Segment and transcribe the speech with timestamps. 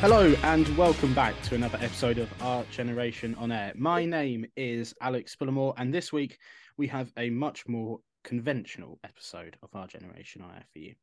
[0.00, 3.74] Hello and welcome back to another episode of Our Generation on Air.
[3.76, 6.38] My name is Alex Spillamore, and this week
[6.78, 10.94] we have a much more conventional episode of Our Generation on Air for you.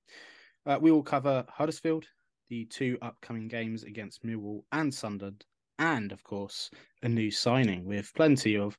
[0.65, 2.07] Uh, we will cover Huddersfield,
[2.49, 5.45] the two upcoming games against Millwall and Sunderland,
[5.77, 6.71] and of course
[7.03, 8.75] a new signing with plenty of,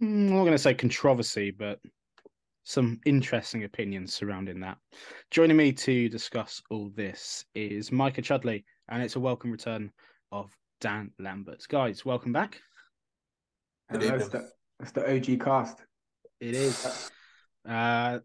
[0.00, 1.80] mm, I'm not going to say controversy, but
[2.62, 4.78] some interesting opinions surrounding that.
[5.32, 9.90] Joining me to discuss all this is Micah Chudley, and it's a welcome return
[10.30, 10.50] of
[10.80, 11.66] Dan Lamberts.
[11.66, 12.60] Guys, welcome back.
[13.90, 14.48] Good Hello, it's, the,
[14.80, 15.78] it's the OG cast.
[16.40, 17.10] It is.
[17.68, 18.18] Uh,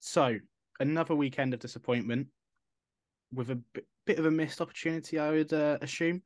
[0.00, 0.36] so,
[0.80, 2.26] another weekend of disappointment
[3.32, 6.22] with a b- bit of a missed opportunity, I would uh, assume,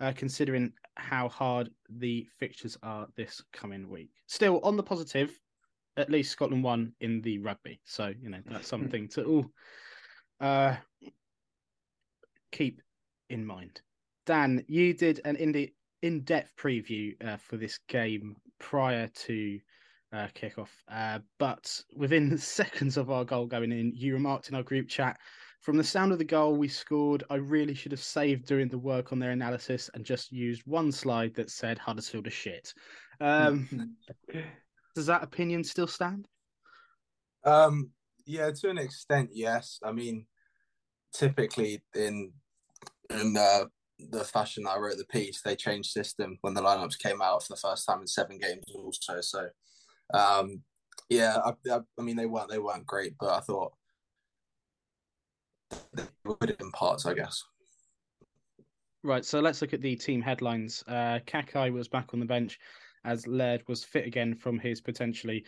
[0.00, 4.10] uh, considering how hard the fixtures are this coming week.
[4.28, 5.36] Still, on the positive,
[5.96, 7.80] at least Scotland won in the rugby.
[7.84, 9.46] So, you know, that's something to all
[10.40, 10.76] uh,
[12.52, 12.82] keep
[13.30, 13.80] in mind.
[14.24, 15.68] Dan, you did an in
[16.02, 19.58] in depth preview uh, for this game prior to
[20.12, 24.62] uh, kickoff, uh, but within seconds of our goal going in, you remarked in our
[24.62, 25.18] group chat.
[25.62, 28.78] From the sound of the goal we scored, I really should have saved doing the
[28.78, 32.72] work on their analysis and just used one slide that said Huddersfield is shit.
[33.20, 33.96] Um,
[34.94, 36.28] does that opinion still stand?
[37.42, 37.90] Um,
[38.26, 39.80] yeah, to an extent, yes.
[39.82, 40.26] I mean,
[41.12, 42.32] typically in
[43.10, 43.64] in uh,
[44.10, 47.42] the fashion that I wrote the piece, they changed system when the lineups came out
[47.42, 49.20] for the first time in seven games, also.
[49.20, 49.48] So,
[50.14, 50.62] um,
[51.08, 53.72] yeah, I, I, I mean, they weren't they weren't great, but I thought
[55.94, 57.42] they good in parts, I guess.
[59.02, 60.82] Right, so let's look at the team headlines.
[60.88, 62.58] Uh, Kakay was back on the bench
[63.04, 65.44] as Laird was fit again from his potentially,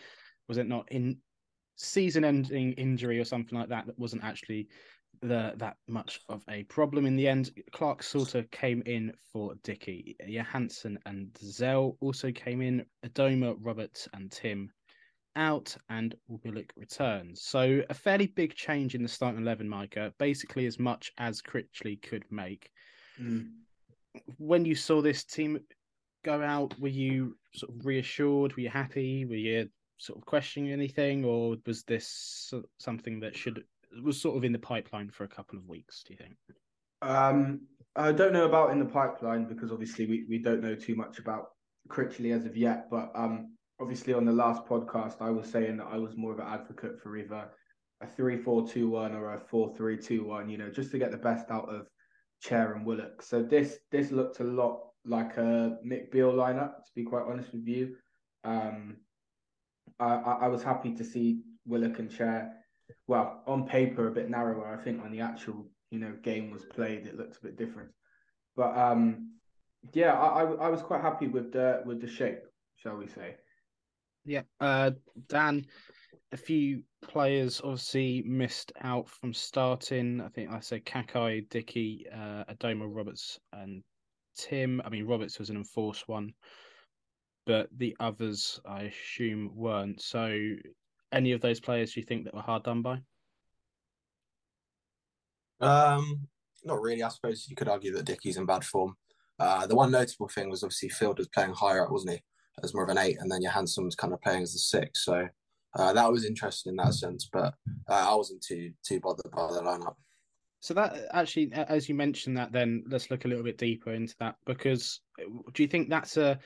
[0.47, 1.17] was it not in
[1.75, 4.67] season-ending injury or something like that that wasn't actually
[5.21, 7.51] the that much of a problem in the end.
[7.71, 10.15] Clarke-Salter came in for Dickie.
[10.25, 12.85] Johansen and Zell also came in.
[13.05, 14.71] Adomah, Roberts, and Tim
[15.35, 17.41] out, and Willock returns.
[17.41, 20.13] So a fairly big change in the starting eleven, Micah.
[20.19, 22.69] Basically, as much as Critchley could make.
[23.21, 23.51] Mm.
[24.37, 25.59] When you saw this team
[26.25, 28.55] go out, were you sort of reassured?
[28.55, 29.25] Were you happy?
[29.25, 33.63] Were you sort of questioning anything, or was this something that should
[34.03, 36.03] was sort of in the pipeline for a couple of weeks?
[36.05, 36.37] Do you think?
[37.01, 37.61] Um,
[37.95, 41.19] I don't know about in the pipeline because obviously we, we don't know too much
[41.19, 41.47] about
[41.89, 42.89] Critchley as of yet.
[42.89, 46.39] But um, obviously on the last podcast, I was saying that I was more of
[46.39, 47.49] an advocate for either
[48.01, 50.49] a three-four-two-one or a four-three-two-one.
[50.49, 51.87] You know, just to get the best out of
[52.41, 53.21] Chair and Willock.
[53.21, 56.77] So this this looked a lot like a Mick Beale lineup.
[56.85, 57.95] To be quite honest with you,
[58.43, 58.97] um,
[59.99, 62.53] I, I was happy to see Willock and Chair
[63.07, 64.67] well, on paper a bit narrower.
[64.67, 67.89] I think on the actual, you know, game was played, it looked a bit different.
[68.55, 69.31] But um,
[69.93, 72.43] yeah, I, I, I was quite happy with the with the shape,
[72.77, 73.35] shall we say?
[74.25, 74.91] Yeah, uh,
[75.27, 75.65] Dan,
[76.31, 80.21] a few players obviously missed out from starting.
[80.21, 83.81] I think I said Kakay, Dickie, uh, Adomah, Roberts, and
[84.37, 84.81] Tim.
[84.85, 86.33] I mean, Roberts was an enforced one,
[87.45, 90.01] but the others, I assume, weren't.
[90.01, 90.55] So
[91.11, 92.99] any of those players do you think that were hard done by?
[95.61, 96.27] Um,
[96.63, 97.03] not really.
[97.03, 98.95] I suppose you could argue that Dickie's in bad form.
[99.39, 102.23] Uh, the one notable thing was obviously Field was playing higher up, wasn't he?
[102.61, 105.05] As more of an eight, and then Johansen was kind of playing as a six.
[105.05, 105.27] So
[105.75, 107.29] uh, that was interesting in that sense.
[107.31, 107.53] But
[107.89, 109.95] uh, I wasn't too too bothered by the lineup.
[110.59, 114.15] So that actually, as you mentioned that, then let's look a little bit deeper into
[114.19, 116.37] that because uh, do you think that's a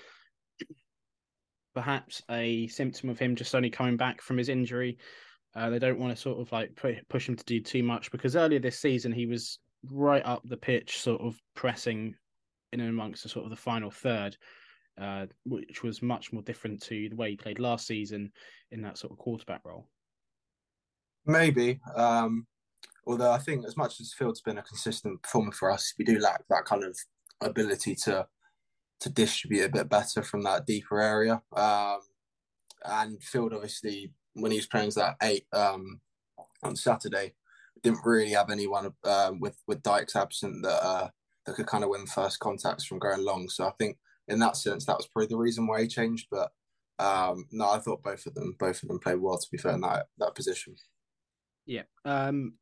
[1.73, 4.97] perhaps a symptom of him just only coming back from his injury.
[5.55, 6.75] Uh, they don't want to sort of like
[7.09, 9.59] push him to do too much because earlier this season he was
[9.91, 12.15] right up the pitch, sort of pressing
[12.71, 14.35] in and amongst the sort of the final third,
[14.99, 18.31] uh, which was much more different to the way he played last season
[18.71, 19.87] in that sort of quarterback role.
[21.25, 22.47] Maybe, um,
[23.05, 26.19] although I think as much as Field's been a consistent performer for us, we do
[26.19, 26.97] lack that kind of
[27.41, 28.25] ability to
[29.03, 31.41] to distribute a bit better from that deeper area.
[31.55, 31.99] Um,
[32.85, 35.99] and Field, obviously, when he was playing as that eight um,
[36.63, 37.33] on Saturday,
[37.83, 41.09] didn't really have anyone um, with with Dykes absent that uh,
[41.45, 43.49] that could kind of win first contacts from going long.
[43.49, 43.97] So I think
[44.29, 46.27] in that sense, that was probably the reason why he changed.
[46.31, 46.51] But
[46.99, 49.37] um, no, I thought both of them both of them played well.
[49.37, 50.75] To be fair, in that that position.
[51.65, 51.83] Yeah.
[52.05, 52.53] Um,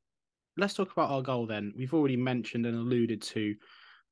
[0.58, 1.74] let's talk about our goal then.
[1.78, 3.56] We've already mentioned and alluded to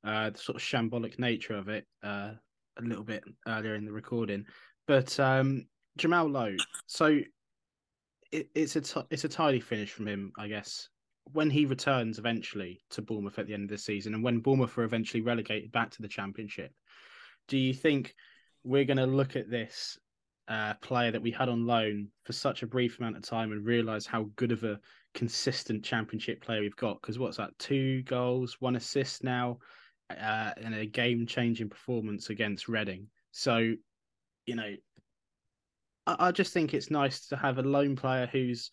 [0.04, 2.32] uh, the sort of shambolic nature of it uh,
[2.78, 4.46] a little bit earlier in the recording.
[4.88, 5.66] But um,
[5.98, 6.56] Jamal Lowe,
[6.88, 7.20] so
[8.32, 10.90] it, it's a t- it's a tidy finish from him, I guess.
[11.34, 14.78] when he returns eventually to Bournemouth at the end of the season, and when Bournemouth
[14.78, 16.72] are eventually relegated back to the Championship,
[17.48, 18.16] do you think
[18.64, 19.98] we're going to look at this
[20.48, 23.66] uh, player that we had on loan for such a brief amount of time and
[23.66, 24.80] realize how good of a
[25.14, 27.00] consistent Championship player we've got?
[27.02, 27.58] Because what's that?
[27.60, 29.60] Two goals, one assist now,
[30.10, 33.08] uh, and a game-changing performance against Reading.
[33.32, 33.74] So,
[34.46, 34.76] you know,
[36.08, 38.72] I, I just think it's nice to have a lone player who's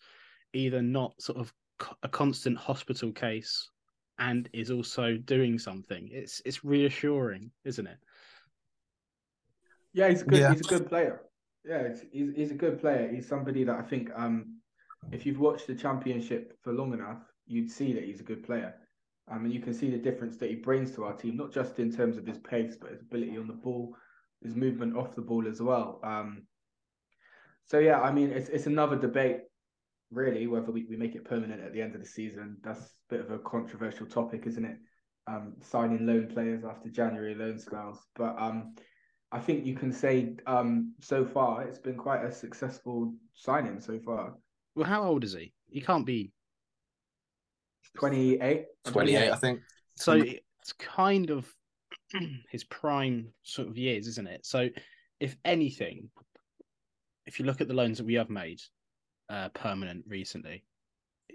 [0.53, 1.53] either not sort of
[2.01, 3.69] a constant hospital case
[4.17, 6.09] and is also doing something.
[6.11, 7.97] It's it's reassuring, isn't it?
[9.93, 10.39] Yeah, he's a good.
[10.39, 10.51] Yeah.
[10.51, 11.21] He's a good player.
[11.63, 13.11] Yeah, he's he's a good player.
[13.13, 14.57] He's somebody that I think, um,
[15.11, 18.73] if you've watched the championship for long enough, you'd see that he's a good player.
[19.29, 21.79] Um, and you can see the difference that he brings to our team, not just
[21.79, 23.95] in terms of his pace, but his ability on the ball,
[24.41, 25.99] his movement off the ball as well.
[26.03, 26.43] Um,
[27.65, 29.39] so yeah, I mean, it's it's another debate
[30.11, 32.57] really, whether we, we make it permanent at the end of the season.
[32.63, 34.77] That's a bit of a controversial topic, isn't it?
[35.27, 37.99] Um, signing loan players after January loan spells.
[38.15, 38.75] But um,
[39.31, 43.99] I think you can say um, so far it's been quite a successful signing so
[43.99, 44.35] far.
[44.75, 45.53] Well, how old is he?
[45.69, 46.31] He can't be
[47.95, 48.65] 28.
[48.85, 49.59] 28, I think.
[49.95, 51.47] So it's kind of
[52.49, 54.45] his prime sort of years, isn't it?
[54.45, 54.69] So,
[55.19, 56.09] if anything,
[57.25, 58.59] if you look at the loans that we have made,
[59.29, 60.63] uh, permanent recently.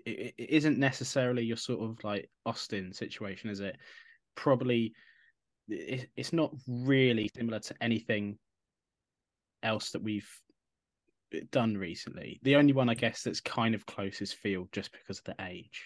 [0.07, 3.77] It, it isn't necessarily your sort of like Austin situation, is it?
[4.35, 4.93] Probably,
[5.69, 8.39] it, it's not really similar to anything
[9.63, 10.29] else that we've
[11.51, 12.41] done recently.
[12.43, 15.45] The only one I guess that's kind of close is Field, just because of the
[15.45, 15.83] age.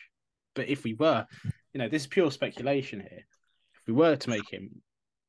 [0.57, 1.25] But if we were,
[1.73, 3.21] you know, this is pure speculation here.
[3.75, 4.83] If we were to make him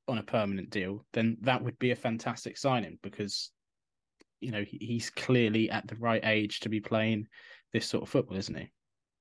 [0.08, 3.52] on a permanent deal, then that would be a fantastic signing because
[4.40, 7.28] you know he's clearly at the right age to be playing
[7.74, 8.72] this sort of football, isn't he?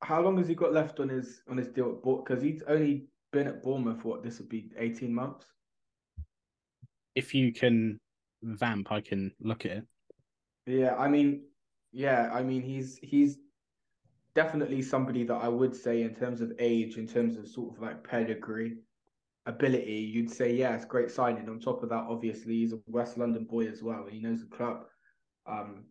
[0.02, 1.92] How long has he got left on his on his deal?
[1.92, 4.00] Because he's only been at Bournemouth.
[4.02, 5.46] for What this would be eighteen months.
[7.14, 7.98] If you can
[8.42, 9.84] vamp, I can look at it.
[10.66, 11.44] Yeah, I mean,
[11.92, 13.38] yeah, I mean he's he's
[14.36, 17.82] definitely somebody that I would say in terms of age, in terms of sort of
[17.82, 18.76] like pedigree,
[19.46, 21.48] ability, you'd say yeah, great signing.
[21.48, 24.04] On top of that, obviously he's a West London boy as well.
[24.04, 24.84] and He knows the club.
[25.46, 25.86] Um,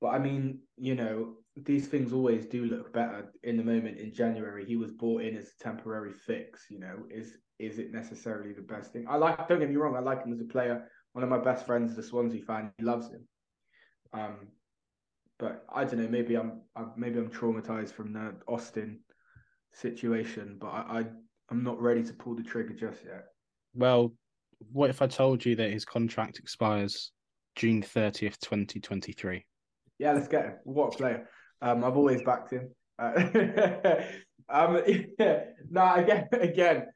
[0.00, 3.98] but I mean, you know, these things always do look better in the moment.
[3.98, 6.66] In January, he was bought in as a temporary fix.
[6.70, 9.04] You know, is is it necessarily the best thing?
[9.08, 9.48] I like.
[9.48, 9.96] Don't get me wrong.
[9.96, 10.88] I like him as a player.
[11.12, 12.72] One of my best friends is a Swansea fan.
[12.78, 13.26] He loves him.
[14.12, 14.48] Um,
[15.40, 16.08] but I don't know.
[16.08, 19.00] Maybe I'm, I'm maybe I'm traumatized from the Austin
[19.72, 20.58] situation.
[20.60, 21.04] But I, I
[21.50, 23.24] I'm not ready to pull the trigger just yet.
[23.74, 24.12] Well,
[24.70, 27.10] what if I told you that his contract expires
[27.56, 29.44] June 30th, 2023.
[29.98, 30.54] Yeah, let's get him.
[30.64, 31.28] What a player.
[31.60, 32.70] Um, I've always backed him.
[32.98, 33.12] Uh,
[34.48, 34.82] um,
[35.18, 36.86] yeah, no, again, again,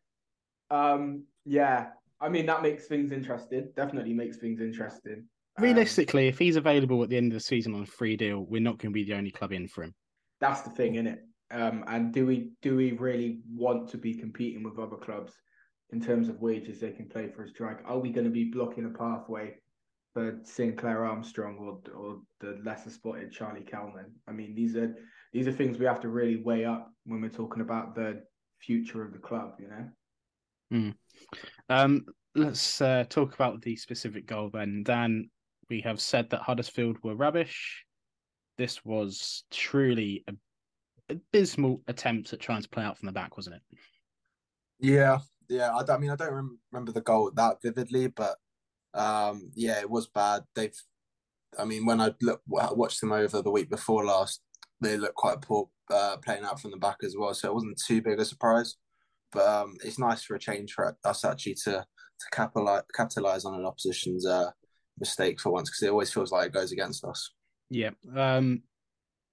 [0.70, 1.88] um, yeah.
[2.20, 3.68] I mean, that makes things interesting.
[3.76, 5.26] Definitely makes things interesting.
[5.56, 8.16] Um, Realistically, um, if he's available at the end of the season on a free
[8.16, 9.94] deal, we're not going to be the only club in for him.
[10.40, 11.20] That's the thing, isn't it?
[11.50, 15.32] Um, and do we do we really want to be competing with other clubs
[15.90, 17.78] in terms of wages they can play for a strike?
[17.84, 19.54] Are we going to be blocking a pathway
[20.14, 24.12] for Sinclair Armstrong or or the lesser spotted Charlie Kelman.
[24.26, 24.94] I mean, these are
[25.32, 28.22] these are things we have to really weigh up when we're talking about the
[28.60, 29.56] future of the club.
[29.58, 29.88] You know.
[30.72, 30.94] Mm.
[31.68, 34.82] Um, let's uh, talk about the specific goal then.
[34.84, 35.28] Dan,
[35.68, 37.84] we have said that Huddersfield were rubbish.
[38.56, 40.32] This was truly a
[41.10, 43.62] abysmal attempt at trying to play out from the back, wasn't it?
[44.80, 45.18] Yeah,
[45.48, 45.74] yeah.
[45.74, 48.36] I, I mean, I don't rem- remember the goal that vividly, but
[48.94, 50.42] um, yeah, it was bad.
[50.54, 50.76] They've,
[51.58, 54.40] I mean, when I look, watched them over the week before last,
[54.80, 57.34] they looked quite poor uh, playing out from the back as well.
[57.34, 58.76] So it wasn't too big a surprise.
[59.32, 61.84] But um, it's nice for a change for us actually to
[62.20, 64.50] to capitalize capitalize on an opposition's uh,
[64.98, 67.30] mistake for once because it always feels like it goes against us.
[67.70, 67.90] Yeah.
[68.16, 68.62] Um,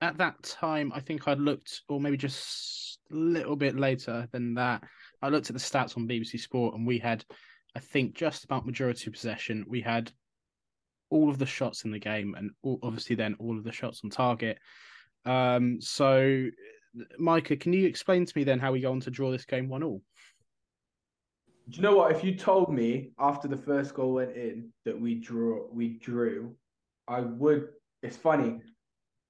[0.01, 4.55] at that time, I think I looked, or maybe just a little bit later than
[4.55, 4.83] that,
[5.21, 7.23] I looked at the stats on BBC Sport, and we had
[7.75, 9.65] I think just about majority possession.
[9.67, 10.11] We had
[11.09, 12.51] all of the shots in the game, and
[12.83, 14.57] obviously then all of the shots on target.
[15.25, 16.47] Um, so,
[17.17, 19.69] Micah, can you explain to me then how we go on to draw this game
[19.69, 20.01] one all?
[21.71, 22.11] Do you know what?
[22.11, 26.53] If you told me after the first goal went in that we draw, we drew,
[27.07, 27.69] I would.
[28.03, 28.59] It's funny.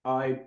[0.05, 0.39] I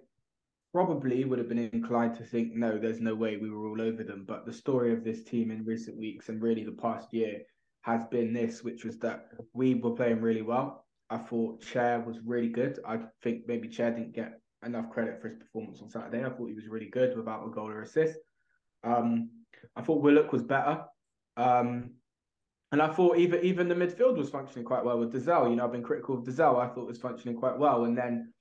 [0.72, 4.02] probably would have been inclined to think, no, there's no way we were all over
[4.02, 4.24] them.
[4.26, 7.42] But the story of this team in recent weeks and really the past year
[7.82, 10.86] has been this, which was that we were playing really well.
[11.10, 12.80] I thought Chair was really good.
[12.84, 16.24] I think maybe Chair didn't get enough credit for his performance on Saturday.
[16.24, 18.18] I thought he was really good without a goal or assist.
[18.82, 19.30] Um,
[19.76, 20.82] I thought Willock was better.
[21.36, 21.90] Um,
[22.72, 25.48] and I thought even even the midfield was functioning quite well with Dozzell.
[25.48, 26.58] You know, I've been critical of Dozzell.
[26.58, 27.84] I thought was functioning quite well.
[27.84, 28.32] And then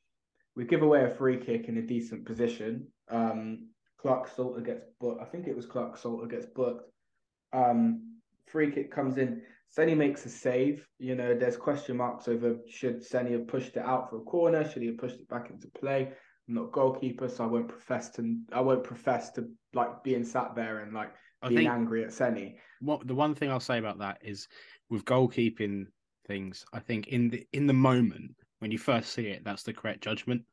[0.55, 2.88] we give away a free kick in a decent position.
[3.09, 3.69] Um,
[4.00, 5.21] Clarke-Salter gets booked.
[5.21, 6.89] I think it was Clarke-Salter gets booked.
[7.53, 9.43] Um, free kick comes in.
[9.69, 10.85] Seny makes a save.
[11.00, 14.67] You know, there's question marks over should Seny have pushed it out for a corner?
[14.67, 16.12] Should he have pushed it back into play?
[16.47, 18.38] I'm not goalkeeper, so I won't profess to.
[18.51, 22.55] I won't profess to like being sat there and like I being angry at Seny.
[22.79, 24.47] What the one thing I'll say about that is
[24.89, 25.85] with goalkeeping
[26.27, 29.73] things, I think in the in the moment when you first see it, that's the
[29.73, 30.43] correct judgment.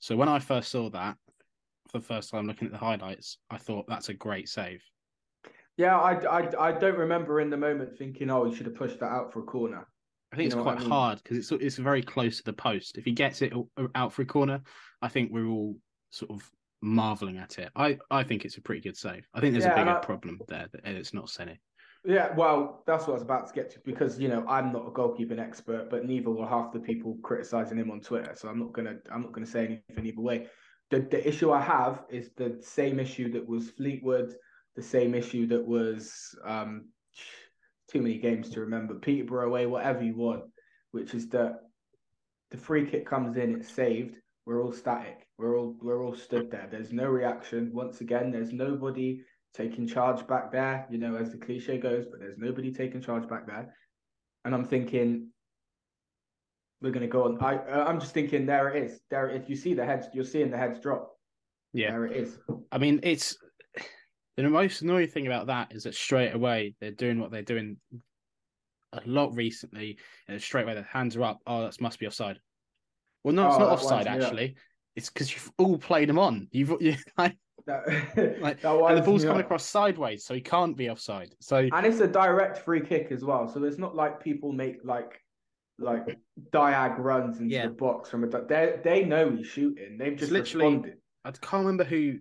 [0.00, 1.16] So when I first saw that
[1.88, 4.82] for the first time looking at the highlights, I thought that's a great save.
[5.76, 9.00] Yeah, I, I, I don't remember in the moment thinking, oh, he should have pushed
[9.00, 9.86] that out for a corner.
[10.32, 10.90] I think you it's quite I mean?
[10.90, 12.98] hard because it's it's very close to the post.
[12.98, 13.52] If he gets it
[13.94, 14.60] out for a corner,
[15.00, 15.76] I think we're all
[16.10, 16.50] sort of
[16.84, 17.70] marveling at it.
[17.74, 19.26] I, I think it's a pretty good save.
[19.34, 21.58] I think there's yeah, a bigger I, problem there that it's not Seny.
[22.04, 24.86] Yeah, well, that's what I was about to get to because you know I'm not
[24.86, 28.34] a goalkeeping expert, but neither were half the people criticizing him on Twitter.
[28.36, 30.46] So I'm not gonna I'm not gonna say anything either way.
[30.90, 34.34] The the issue I have is the same issue that was Fleetwood,
[34.76, 36.90] the same issue that was um,
[37.88, 38.96] too many games to remember.
[38.96, 40.44] Peterborough away, whatever you want,
[40.90, 41.60] which is that
[42.50, 44.16] the free kick comes in, it's saved.
[44.46, 45.26] We're all static.
[45.38, 46.68] We're all we're all stood there.
[46.70, 47.70] There's no reaction.
[47.72, 49.22] Once again, there's nobody
[49.54, 50.86] taking charge back there.
[50.90, 53.74] You know, as the cliche goes, but there's nobody taking charge back there.
[54.44, 55.28] And I'm thinking,
[56.82, 57.38] we're going to go on.
[57.40, 59.00] I uh, I'm just thinking, there it is.
[59.10, 61.12] There, if you see the heads, you're seeing the heads drop.
[61.72, 62.38] Yeah, there it is.
[62.70, 63.36] I mean, it's
[64.36, 67.78] the most annoying thing about that is that straight away they're doing what they're doing
[68.92, 69.96] a lot recently,
[70.28, 71.40] and straight away their hands are up.
[71.46, 72.38] Oh, that must be offside.
[73.24, 74.56] Well, no, it's oh, not offside actually.
[74.94, 76.48] It's because you've all played him on.
[76.52, 77.86] You've you like, that,
[78.40, 79.46] like that and the ball's coming up.
[79.46, 81.34] across sideways, so he can't be offside.
[81.40, 83.48] So and it's a direct free kick as well.
[83.48, 85.20] So it's not like people make like
[85.78, 86.18] like
[86.52, 87.66] diag runs into yeah.
[87.66, 88.28] the box from a.
[88.28, 89.98] They they know he's shooting.
[89.98, 90.66] They've just literally.
[90.66, 90.98] Responded.
[91.24, 92.18] I can't remember who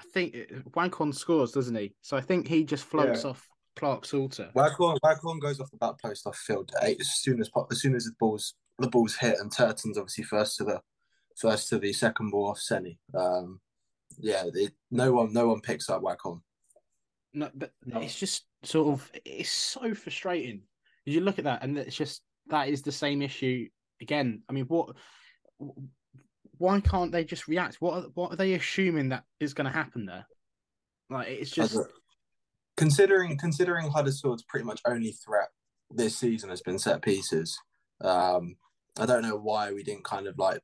[0.00, 1.94] I think uh, Waghorn scores, doesn't he?
[2.00, 3.30] So I think he just floats yeah.
[3.30, 3.46] off
[3.80, 4.50] Clarke-Salter.
[4.54, 7.94] Waghorn, Waghorn goes off the back post off field eight as soon as as soon
[7.94, 10.80] as the balls the balls hit, and Turton's obviously first to the
[11.36, 12.98] first to the second ball off Seny.
[13.14, 13.60] Um,
[14.18, 16.42] yeah, it, no one no one picks up Waghorn.
[17.32, 18.00] No, but no.
[18.00, 20.62] it's just sort of it's so frustrating.
[21.06, 23.66] You look at that, and it's just that is the same issue
[24.02, 24.42] again.
[24.48, 24.94] I mean, what
[26.58, 27.76] why can't they just react?
[27.80, 30.26] What are, what are they assuming that is going to happen there?
[31.08, 31.78] Like it's just
[32.80, 35.50] considering considering Huddersfield's pretty much only threat
[35.90, 37.58] this season has been set pieces.
[38.00, 38.56] Um,
[38.98, 40.62] I don't know why we didn't kind of like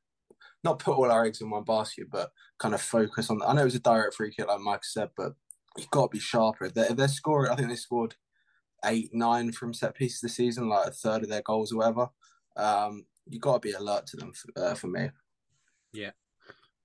[0.63, 3.43] not put all our eggs in one basket, but kind of focus on.
[3.45, 5.33] I know it was a direct free kick, like Mike said, but
[5.77, 6.65] you've got to be sharper.
[6.65, 8.15] If they're, they're scoring, I think they scored
[8.83, 12.07] eight, nine from set pieces this season, like a third of their goals or whatever.
[12.55, 15.11] Um, you've got to be alert to them for, uh, for me.
[15.93, 16.11] Yeah.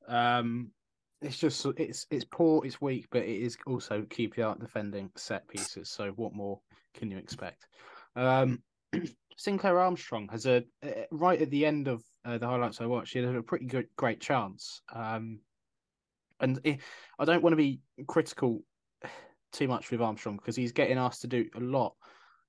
[0.06, 0.72] Um,
[1.22, 5.88] it's just it's it's poor, it's weak, but it is also QPR defending set pieces.
[5.88, 6.60] So what more
[6.94, 7.66] can you expect?
[8.16, 8.62] Um,
[9.36, 10.64] Sinclair Armstrong has a
[11.10, 13.12] right at the end of uh, the highlights I watched.
[13.12, 14.82] He had a pretty good, great chance.
[14.94, 15.40] Um,
[16.40, 16.80] and it,
[17.18, 18.62] I don't want to be critical
[19.52, 21.94] too much with Armstrong because he's getting asked to do a lot.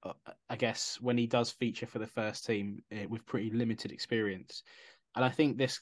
[0.03, 0.13] Uh,
[0.49, 4.63] I guess when he does feature for the first team uh, with pretty limited experience,
[5.15, 5.79] and I think this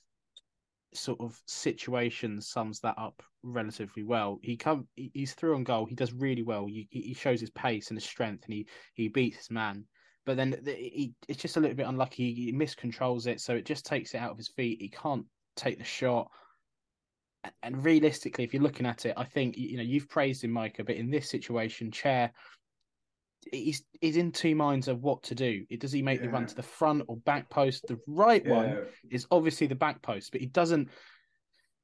[0.93, 4.39] sort of situation sums that up relatively well.
[4.41, 5.85] He come he's through on goal.
[5.85, 6.65] He does really well.
[6.65, 9.85] He, he shows his pace and his strength, and he he beats his man.
[10.25, 12.33] But then he, it's just a little bit unlucky.
[12.33, 14.81] He miscontrols it, so it just takes it out of his feet.
[14.81, 16.29] He can't take the shot.
[17.63, 20.83] And realistically, if you're looking at it, I think you know you've praised him, Micah,
[20.83, 22.31] but in this situation, Chair
[23.51, 25.65] he's he's in two minds of what to do.
[25.79, 26.27] Does he make yeah.
[26.27, 27.87] the run to the front or back post?
[27.87, 28.51] The right yeah.
[28.51, 28.77] one
[29.09, 30.89] is obviously the back post, but he doesn't.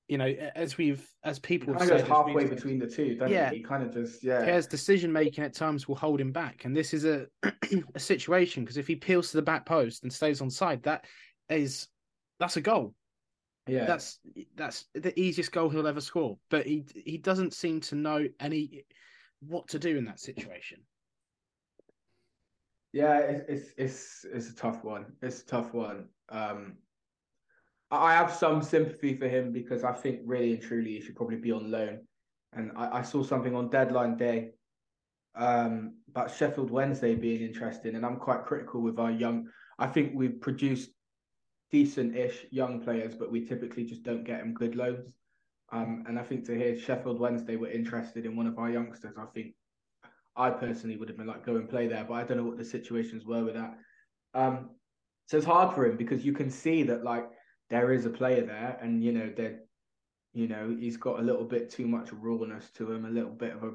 [0.07, 3.17] You know, as we've as people kind of goes halfway between the two.
[3.27, 3.57] yeah, he?
[3.57, 4.45] he kind of just yeah.
[4.45, 7.27] His decision making at times will hold him back, and this is a
[7.95, 11.03] a situation because if he peels to the back post and stays on side, that
[11.49, 11.89] is
[12.39, 12.93] that's a goal.
[13.67, 14.19] Yeah, that's
[14.55, 16.37] that's the easiest goal he'll ever score.
[16.49, 18.85] But he he doesn't seem to know any
[19.41, 20.79] what to do in that situation.
[22.97, 25.05] Yeah, it's it's it's, a tough one.
[25.21, 26.05] It's a tough one.
[26.29, 26.77] Um,
[27.91, 31.35] I have some sympathy for him because I think really and truly he should probably
[31.35, 31.99] be on loan.
[32.53, 34.53] And I, I saw something on deadline day
[35.35, 39.47] um, about Sheffield Wednesday being interesting, and I'm quite critical with our young.
[39.77, 40.89] I think we've produced
[41.71, 45.13] decent-ish young players, but we typically just don't get them good loans.
[45.71, 49.17] Um, and I think to hear Sheffield Wednesday were interested in one of our youngsters,
[49.19, 49.53] I think
[50.37, 52.57] I personally would have been like, go and play there, but I don't know what
[52.57, 53.77] the situations were with that.
[54.33, 54.69] Um,
[55.25, 57.25] so it's hard for him because you can see that like
[57.69, 59.65] there is a player there, and you know that
[60.33, 63.53] you know he's got a little bit too much rawness to him, a little bit
[63.53, 63.73] of a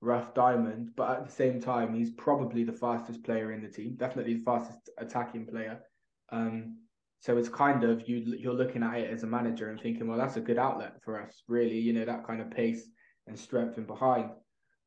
[0.00, 3.96] rough diamond, but at the same time, he's probably the fastest player in the team,
[3.96, 5.80] definitely the fastest attacking player.
[6.30, 6.76] Um,
[7.20, 10.18] so it's kind of you you're looking at it as a manager and thinking, well,
[10.18, 11.78] that's a good outlet for us, really.
[11.78, 12.88] You know that kind of pace
[13.26, 14.30] and strength and behind.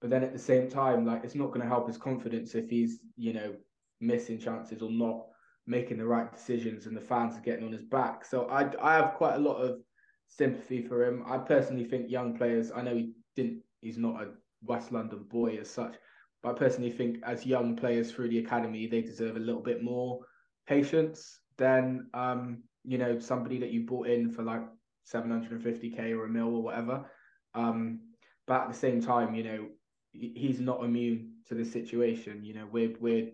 [0.01, 2.69] But then at the same time, like it's not going to help his confidence if
[2.69, 3.53] he's you know
[3.99, 5.27] missing chances or not
[5.67, 8.25] making the right decisions, and the fans are getting on his back.
[8.25, 9.79] So I I have quite a lot of
[10.27, 11.23] sympathy for him.
[11.27, 12.71] I personally think young players.
[12.71, 13.61] I know he didn't.
[13.81, 14.29] He's not a
[14.63, 15.95] West London boy as such,
[16.41, 19.83] but I personally think as young players through the academy, they deserve a little bit
[19.83, 20.19] more
[20.67, 24.63] patience than um, you know somebody that you bought in for like
[25.05, 27.05] 750k or a mil or whatever.
[27.53, 27.99] Um,
[28.47, 29.67] but at the same time, you know,
[30.11, 32.43] he's not immune to the situation.
[32.43, 33.29] You know, we're we're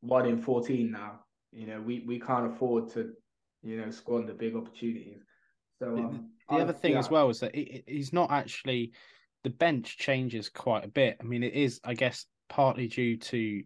[0.00, 1.20] one in 14 now.
[1.52, 3.12] You know, we we can't afford to,
[3.62, 5.22] you know, squander big opportunities.
[5.78, 6.98] So um, the other thing yeah.
[6.98, 8.92] as well is that he's not actually
[9.42, 11.16] the bench changes quite a bit.
[11.20, 13.62] I mean, it is, I guess, partly due to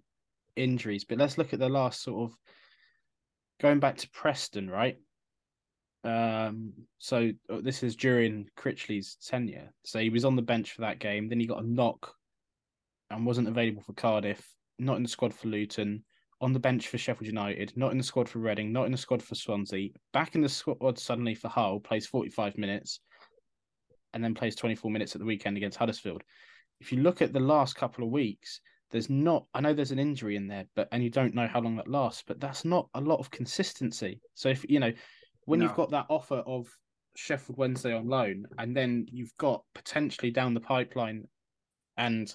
[0.57, 2.37] injuries, but let's look at the last sort of
[3.61, 4.97] going back to Preston, right?
[6.05, 9.73] Um, so uh, this is during Critchley's tenure.
[9.85, 11.29] So he was on the bench for that game.
[11.29, 12.16] Then he got a knock
[13.11, 14.47] and wasn't available for Cardiff.
[14.79, 16.05] Not in the squad for Luton.
[16.41, 17.73] On the bench for Sheffield United.
[17.77, 18.73] Not in the squad for Reading.
[18.73, 19.91] Not in the squad for Swansea.
[20.13, 21.81] Back in the squad suddenly for Hull.
[21.81, 23.01] Plays forty five minutes,
[24.13, 26.23] and then plays twenty four minutes at the weekend against Huddersfield.
[26.81, 28.61] If you look at the last couple of weeks,
[28.91, 31.61] there's not i know there's an injury in there but and you don't know how
[31.61, 34.93] long that lasts but that's not a lot of consistency so if you know
[35.45, 35.67] when no.
[35.67, 36.69] you've got that offer of
[37.17, 41.25] sheffield wednesday on loan and then you've got potentially down the pipeline
[41.97, 42.33] and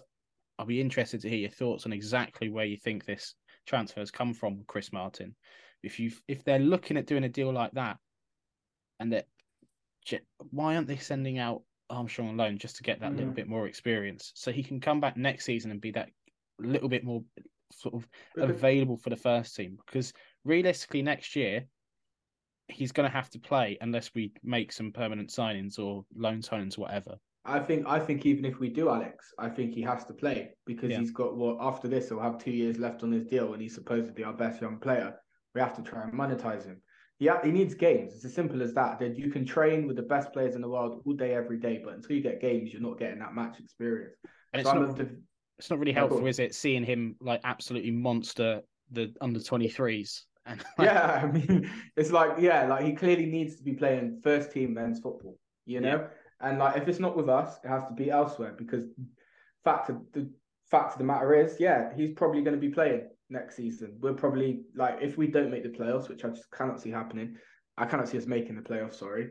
[0.62, 3.34] i'll be interested to hear your thoughts on exactly where you think this
[3.66, 5.36] transfer has come from chris martin.
[5.84, 7.98] If you if they're looking at doing a deal like that
[9.00, 9.26] and that
[10.52, 13.18] why aren't they sending out Armstrong on loan just to get that mm.
[13.18, 14.32] little bit more experience?
[14.36, 16.10] So he can come back next season and be that
[16.60, 17.24] little bit more
[17.72, 21.66] sort of available for the first team because realistically next year
[22.68, 26.78] he's going to have to play unless we make some permanent signings or loan signings
[26.78, 30.14] whatever i think i think even if we do alex i think he has to
[30.14, 31.00] play because yeah.
[31.00, 33.76] he's got well after this he'll have two years left on his deal and he's
[33.76, 35.14] supposedly our best young player
[35.56, 36.82] we have to try and monetize him
[37.22, 38.16] yeah, he needs games.
[38.16, 38.98] It's as simple as that.
[38.98, 41.80] That you can train with the best players in the world all day, every day,
[41.86, 44.16] but until you get games, you're not getting that match experience.
[44.54, 45.08] And so it's not,
[45.60, 46.56] it's not really helpful, is it?
[46.56, 50.22] Seeing him like absolutely monster the under 23s.
[50.48, 50.88] And like...
[50.88, 54.74] yeah, I mean, it's like yeah, like he clearly needs to be playing first team
[54.74, 55.98] men's football, you know.
[55.98, 56.08] Yeah.
[56.42, 58.86] And like if it's not with us, it has to be elsewhere because
[59.64, 60.30] fact of the
[60.70, 63.98] fact of the matter is, yeah, he's probably going to be playing next season.
[64.00, 67.38] We're probably like if we don't make the playoffs, which I just cannot see happening.
[67.78, 68.96] I cannot see us making the playoffs.
[68.96, 69.30] Sorry,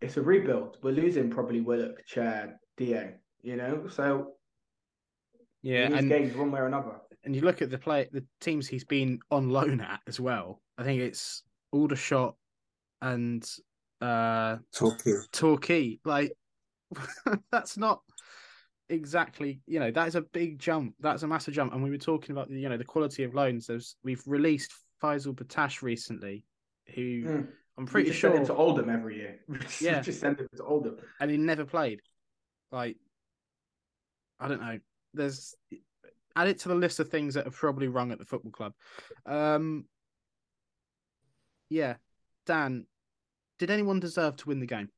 [0.00, 0.78] it's a rebuild.
[0.82, 3.10] We're losing probably Willock, Chair, Da.
[3.42, 4.32] You know, so
[5.62, 7.00] yeah, and games one way or another.
[7.24, 10.60] And you look at the play, the teams he's been on loan at as well.
[10.76, 12.34] I think it's Aldershot
[13.00, 13.44] and
[14.04, 15.14] uh Torquay.
[15.32, 15.98] Torquay.
[16.04, 16.32] Like
[17.50, 18.02] that's not
[18.90, 20.94] exactly you know that is a big jump.
[21.00, 21.72] That's a massive jump.
[21.72, 23.66] And we were talking about the you know the quality of loans.
[23.66, 26.44] There's we've released Faysal Bettache recently
[26.94, 27.48] who mm.
[27.78, 29.40] I'm pretty just sure send him to Oldham every year.
[29.80, 30.96] Yeah just send him to Oldham.
[31.20, 32.00] And he never played.
[32.70, 32.96] Like
[34.38, 34.78] I don't know.
[35.14, 35.54] There's
[36.36, 38.72] add it to the list of things that are probably wrong at the football club.
[39.24, 39.86] Um,
[41.70, 41.94] yeah,
[42.46, 42.86] Dan,
[43.58, 44.88] did anyone deserve to win the game?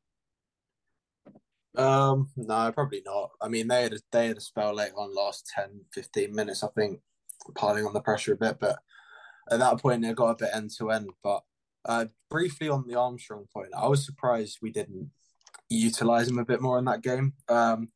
[1.76, 3.30] Um, no, probably not.
[3.40, 6.64] I mean, they had a, they had a spell late on last 10, 15 minutes,
[6.64, 7.00] I think,
[7.54, 8.58] piling on the pressure a bit.
[8.58, 8.78] But
[9.50, 11.10] at that point, they got a bit end to end.
[11.22, 11.42] But
[11.84, 15.10] uh, briefly on the Armstrong point, I was surprised we didn't
[15.68, 17.34] utilize him a bit more in that game.
[17.48, 17.88] Um,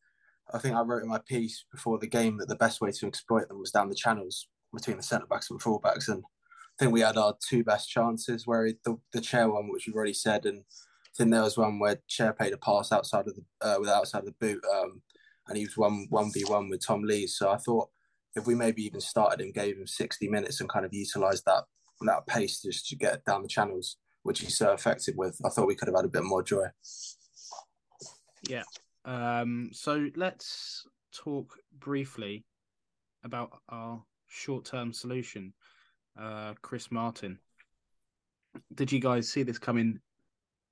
[0.52, 3.06] I think I wrote in my piece before the game that the best way to
[3.06, 6.22] exploit them was down the channels between the centre backs and fullbacks, and
[6.80, 8.46] I think we had our two best chances.
[8.46, 11.78] Where the the chair one, which we've already said, and I think there was one
[11.78, 15.02] where chair played a pass outside of the uh, with outside of the boot, um,
[15.46, 17.36] and he was one one v one with Tom Lees.
[17.36, 17.90] So I thought
[18.34, 21.64] if we maybe even started and gave him sixty minutes and kind of utilised that
[22.00, 25.66] that pace just to get down the channels, which he's so effective with, I thought
[25.66, 26.68] we could have had a bit more joy.
[28.48, 28.62] Yeah,
[29.04, 32.46] um, so let's talk briefly
[33.22, 35.52] about our short term solution,
[36.18, 37.38] uh, Chris Martin.
[38.74, 40.00] Did you guys see this coming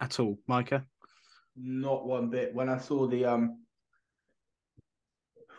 [0.01, 0.85] at all, Micah?
[1.57, 2.55] Not one bit.
[2.55, 3.59] When I saw the um,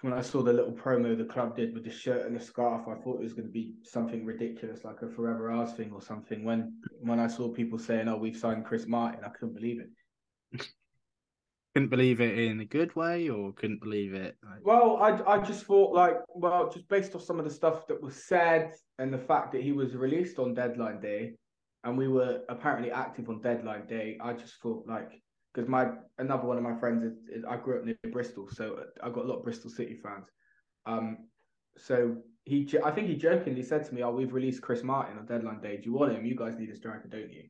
[0.01, 2.87] when I saw the little promo the club did with the shirt and the scarf,
[2.87, 6.01] I thought it was going to be something ridiculous, like a Forever Ours thing or
[6.01, 6.43] something.
[6.43, 10.65] When when I saw people saying, "Oh, we've signed Chris Martin," I couldn't believe it.
[11.73, 14.37] Couldn't believe it in a good way, or couldn't believe it.
[14.43, 14.65] Like...
[14.65, 18.01] Well, I I just thought like, well, just based off some of the stuff that
[18.01, 21.33] was said and the fact that he was released on deadline day,
[21.83, 25.11] and we were apparently active on deadline day, I just thought like
[25.53, 28.83] because my another one of my friends is, is, I grew up near Bristol, so
[29.03, 30.25] I got a lot of Bristol City fans.
[30.85, 31.17] Um,
[31.77, 35.25] so he, I think he jokingly said to me, "Oh, we've released Chris Martin on
[35.25, 35.77] deadline day.
[35.77, 36.25] Do you want him?
[36.25, 37.43] You guys need a striker, don't you?"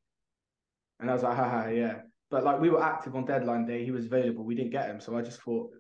[1.00, 3.92] And I was like, "Ha yeah." But like we were active on deadline day, he
[3.92, 4.44] was available.
[4.44, 5.72] We didn't get him, so I just thought,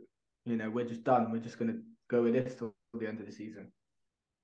[0.45, 1.31] you know, we're just done.
[1.31, 1.77] We're just gonna
[2.09, 3.71] go with this till the end of the season.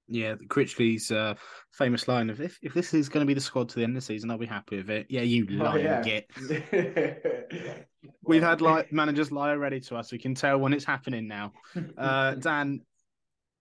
[0.08, 1.34] Yeah, Critchley's uh,
[1.72, 3.98] famous line of if, if this is going to be the squad to the end
[3.98, 5.08] of the season, I'll be happy with it.
[5.10, 6.22] Yeah, you oh, lying oh, yeah.
[6.30, 7.88] git.
[8.24, 10.12] We've had like managers lie already to us.
[10.12, 11.54] We can tell when it's happening now.
[11.98, 12.82] Uh, Dan,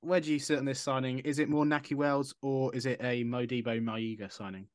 [0.00, 1.20] where do you sit on this signing?
[1.20, 4.66] Is it more Nahki Wells or is it a Modibo Maiga signing?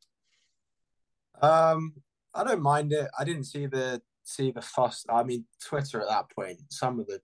[1.41, 1.93] Um,
[2.33, 3.07] I don't mind it.
[3.17, 5.05] I didn't see the see the fuss.
[5.09, 7.19] I mean, Twitter at that point, some of the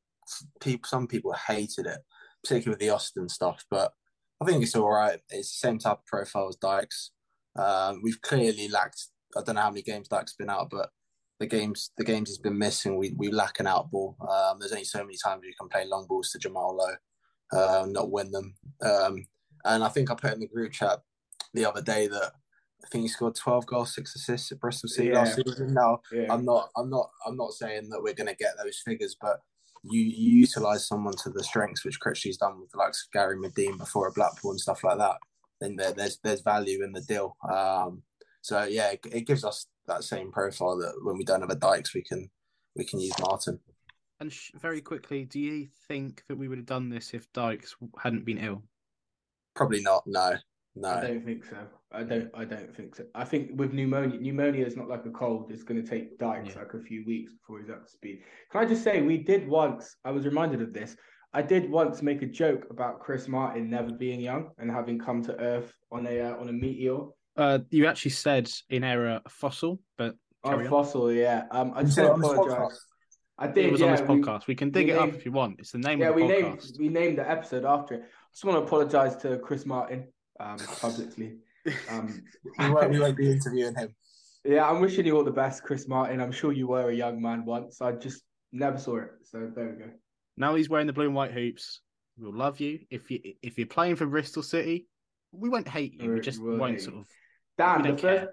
[0.59, 1.99] people, some people hated it,
[2.43, 3.93] particularly with the Austin stuff, but
[4.41, 5.19] I think it's all right.
[5.29, 7.11] It's the same type of profile as Dykes.
[7.57, 9.07] Um, we've clearly lacked.
[9.37, 10.89] I don't know how many games Dykes been out, but
[11.39, 12.97] the games the games he's been missing.
[12.97, 14.17] We we lack an out ball.
[14.21, 17.85] Um, there's only so many times you can play long balls to Jamal Lowe, uh,
[17.87, 18.55] not win them.
[18.81, 19.25] Um,
[19.63, 20.99] and I think I put in the group chat
[21.53, 22.33] the other day that
[22.85, 25.19] I think he scored 12 goals, six assists at Bristol City yeah.
[25.19, 25.73] last season.
[25.73, 26.31] Now, yeah.
[26.31, 29.39] I'm not, I'm not, I'm not saying that we're going to get those figures, but
[29.83, 34.07] you, you utilize someone to the strengths which Critchley's done with like Gary Madine before
[34.07, 35.17] a Blackpool and stuff like that,
[35.61, 37.35] then there, there's there's value in the deal.
[37.49, 38.03] Um,
[38.41, 41.55] so yeah, it, it, gives us that same profile that when we don't have a
[41.55, 42.29] Dykes, we can
[42.75, 43.59] we can use Martin.
[44.19, 47.75] And sh- very quickly, do you think that we would have done this if Dykes
[47.99, 48.63] hadn't been ill?
[49.55, 50.03] Probably not.
[50.05, 50.35] No,
[50.75, 51.57] no, I don't think so.
[51.91, 52.29] I don't.
[52.33, 53.05] I don't think so.
[53.15, 55.49] I think with pneumonia, pneumonia is not like a cold.
[55.49, 56.59] It's going to take Dykes yeah.
[56.59, 58.19] like a few weeks before he's up to speed.
[58.51, 59.95] Can I just say, we did once.
[60.03, 60.97] I was reminded of this.
[61.33, 65.23] I did once make a joke about Chris Martin never being young and having come
[65.23, 66.99] to Earth on a uh, on a meteor.
[67.37, 71.43] Uh, you actually said in error fossil, but oh, fossil, yeah.
[71.51, 72.79] Um, I just apologize.
[73.37, 73.65] I did.
[73.65, 74.47] It was yeah, on this podcast.
[74.47, 75.59] We, we can dig it named, up if you want.
[75.59, 76.41] It's the name yeah, of the we podcast.
[76.41, 78.01] Named, we named the episode after it.
[78.03, 80.07] I just want to apologize to Chris Martin
[80.39, 81.37] um, publicly.
[81.89, 82.23] Um,
[82.59, 83.95] we, won't, we won't be interviewing him.
[84.43, 86.21] Yeah, I'm wishing you all the best, Chris Martin.
[86.21, 87.81] I'm sure you were a young man once.
[87.81, 88.21] I just
[88.51, 89.09] never saw it.
[89.23, 89.91] So there we go.
[90.37, 91.81] Now he's wearing the blue and white hoops.
[92.17, 92.79] We'll love you.
[92.89, 94.87] If you if you're playing for Bristol City,
[95.31, 96.11] we won't hate you.
[96.11, 97.07] We just we'll won't sort of.
[97.57, 98.27] Dan, the first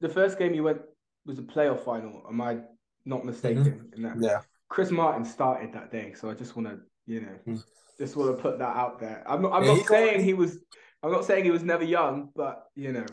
[0.00, 0.80] the first game you went
[1.24, 2.22] was a playoff final.
[2.28, 2.58] Am I
[3.04, 3.94] not mistaken mm-hmm.
[3.94, 4.16] in that?
[4.20, 4.40] Yeah.
[4.68, 7.64] Chris Martin started that day, so I just want to, you know, mm.
[7.98, 9.22] just want to put that out there.
[9.26, 9.52] I'm not.
[9.52, 10.24] I'm yeah, not saying got...
[10.24, 10.58] he was
[11.06, 13.06] I'm not saying he was never young, but you know,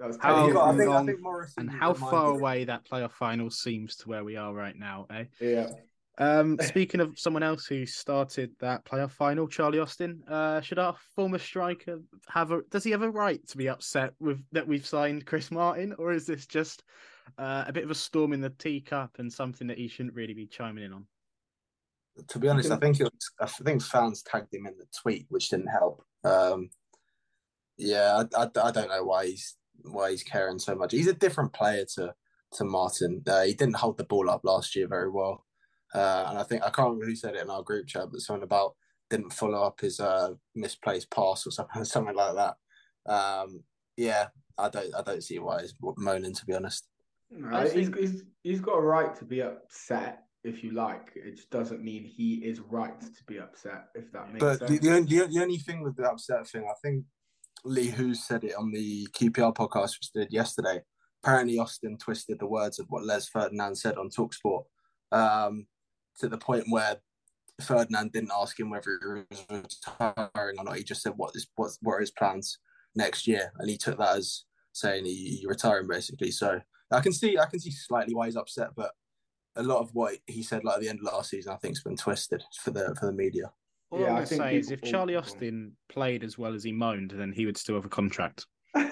[0.00, 1.20] that was how got, I think, I think
[1.58, 5.24] and how far away that playoff final seems to where we are right now, eh?
[5.40, 5.68] Yeah.
[6.16, 10.96] Um, speaking of someone else who started that playoff final, Charlie Austin, uh, should our
[11.14, 12.62] former striker have a?
[12.70, 16.12] Does he have a right to be upset with that we've signed Chris Martin, or
[16.12, 16.82] is this just
[17.36, 20.34] uh, a bit of a storm in the teacup and something that he shouldn't really
[20.34, 21.06] be chiming in on?
[22.28, 25.26] To be honest, I think it was, I think fans tagged him in the tweet,
[25.28, 26.02] which didn't help.
[26.22, 26.70] Um,
[27.76, 30.92] yeah, I, I, I, don't know why he's why he's caring so much.
[30.92, 32.14] He's a different player to
[32.54, 33.22] to Martin.
[33.26, 35.44] Uh, he didn't hold the ball up last year very well,
[35.94, 38.20] uh, and I think I can't remember who said it in our group chat, but
[38.20, 38.74] something about
[39.10, 42.56] didn't follow up his uh, misplaced pass or something something like that.
[43.12, 43.64] Um,
[43.96, 46.86] yeah, I don't I don't see why he's moaning to be honest.
[47.30, 51.12] No, he's, he's he's got a right to be upset if you like.
[51.16, 53.86] It just doesn't mean he is right to be upset.
[53.94, 54.70] If that makes but sense.
[54.70, 57.04] But the, the, the only thing with the upset thing, I think
[57.64, 60.82] Lee Who said it on the QPR podcast, which did yesterday.
[61.22, 64.64] Apparently, Austin twisted the words of what Les Ferdinand said on Talksport
[65.12, 65.66] um,
[66.20, 66.96] to the point where
[67.62, 70.76] Ferdinand didn't ask him whether he was retiring or not.
[70.76, 72.58] He just said what is what what are his plans
[72.94, 76.30] next year, and he took that as saying he, he retiring basically.
[76.30, 78.92] So I can see I can see slightly why he's upset, but
[79.56, 81.76] a lot of what he said like at the end of last season, I think,
[81.76, 83.52] has been twisted for the for the media.
[83.94, 86.72] All yeah, I'm going to say is if Charlie Austin played as well as he
[86.72, 88.44] moaned, then he would still have a contract.
[88.74, 88.82] All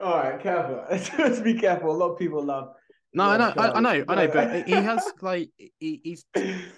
[0.00, 0.84] right, careful.
[1.18, 1.90] Let's be careful.
[1.90, 2.68] A lot of people love.
[3.12, 6.24] No, I know, I, I, know, I know, but he has like he, he's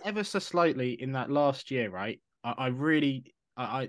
[0.06, 2.18] ever so slightly in that last year, right?
[2.42, 3.88] I, I really, I, I,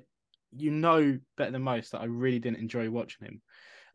[0.51, 3.41] you know better than most that I really didn't enjoy watching him.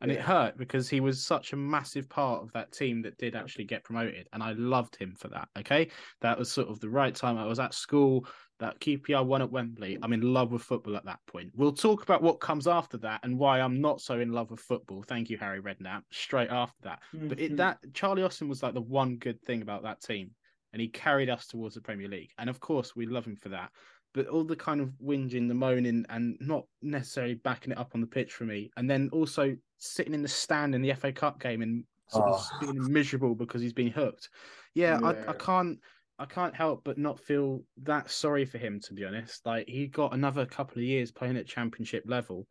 [0.01, 3.37] and it hurt because he was such a massive part of that team that did
[3.37, 5.49] actually get promoted, and I loved him for that.
[5.59, 5.91] Okay,
[6.23, 7.37] that was sort of the right time.
[7.37, 8.27] I was at school.
[8.61, 9.99] That QPR won at Wembley.
[10.03, 11.51] I'm in love with football at that point.
[11.57, 14.61] We'll talk about what comes after that and why I'm not so in love with
[14.61, 15.03] football.
[15.03, 16.03] Thank you, Harry Redknapp.
[16.13, 17.57] Straight after that, but it, Mhm.
[17.57, 20.35] that Charlie Austin was like the one good thing about that team,
[20.75, 22.33] and he carried us towards the Premier League.
[22.39, 23.73] And of course, we love him for that.
[24.13, 28.03] But all the kind of whinging, the moaning, and not necessarily backing it up on
[28.03, 31.41] the pitch for me, and then also sitting in the stand in the FA Cup
[31.41, 32.59] game and sort of Oh.
[32.61, 34.29] being miserable because he's been hooked.
[34.75, 35.81] Yeah, I, I can't.
[36.21, 39.47] I can't help but not feel that sorry for him, to be honest.
[39.47, 42.47] Like he got another couple of years playing at championship level.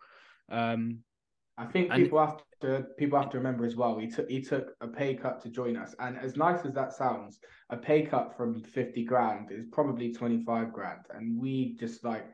[0.49, 1.03] Um,
[1.55, 3.99] I think And- people have to people have to remember as well.
[3.99, 6.93] He took he took a pay cut to join us, and as nice as that
[6.93, 12.03] sounds, a pay cut from fifty grand is probably twenty five grand, and we just
[12.03, 12.25] like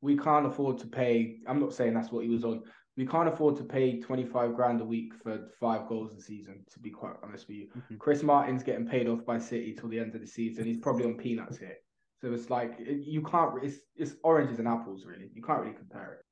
[0.00, 1.38] we can't afford to pay.
[1.48, 2.62] I'm not saying that's what he was on.
[2.96, 6.64] We can't afford to pay twenty five grand a week for five goals a season.
[6.72, 7.98] To be quite honest with you, Mhm.
[7.98, 10.64] Chris Martin's getting paid off by City till the end of the season.
[10.64, 11.76] He's probably on peanuts here.
[12.20, 13.62] So it's like you can't.
[13.64, 15.30] It's it's oranges and apples really.
[15.34, 16.24] You can't really compare it.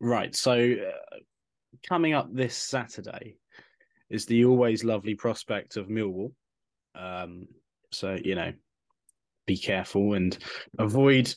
[0.00, 0.34] Right.
[0.34, 1.16] So, uh,
[1.88, 3.36] coming up this Saturday
[4.10, 6.32] is the always lovely prospect of Millwall.
[6.94, 7.48] Um,
[7.92, 8.52] so you know,
[9.46, 10.36] be careful and
[10.78, 11.34] avoid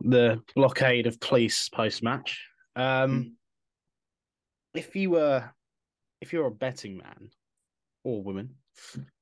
[0.00, 2.46] the blockade of police post match.
[2.76, 3.36] Um,
[4.74, 5.50] if you were,
[6.20, 7.30] if you're a betting man
[8.04, 8.56] or woman,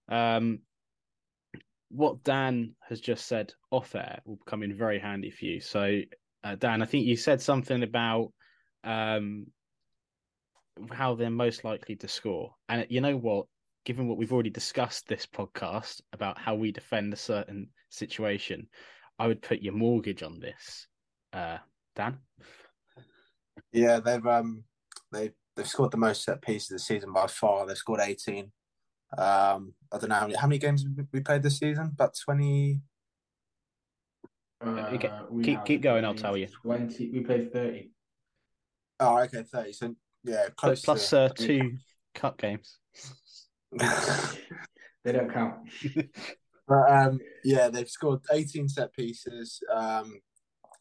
[0.08, 0.61] um,
[1.90, 5.61] what Dan has just said off air will come in very handy for you.
[5.61, 6.00] So,
[6.44, 8.32] uh, Dan, I think you said something about
[8.84, 9.46] um,
[10.92, 12.54] how they're most likely to score.
[12.68, 13.46] And you know what?
[13.84, 18.68] Given what we've already discussed this podcast about how we defend a certain situation,
[19.18, 20.87] I would put your mortgage on this,
[21.32, 21.58] uh,
[21.96, 22.18] Dan.
[23.72, 24.64] Yeah, they've um
[25.12, 27.66] they they've scored the most set pieces this season by far.
[27.66, 28.52] They've scored eighteen.
[29.16, 31.86] Um, I don't know how many how many games we- we played this season.
[31.86, 32.82] About twenty.
[34.64, 35.10] Uh, okay,
[35.42, 36.48] keep- have keep going, I'll tell you.
[36.48, 37.10] Twenty.
[37.10, 37.92] We played thirty.
[39.00, 39.72] Oh, okay, thirty.
[39.72, 39.94] So
[40.24, 40.82] yeah, close.
[40.82, 41.20] Plus to...
[41.20, 41.76] uh, two
[42.14, 42.78] cup games.
[45.04, 45.54] They don't count.
[46.68, 50.20] But um, yeah, they've scored 18 set pieces, um,